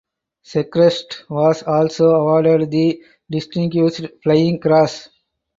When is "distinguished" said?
3.29-4.03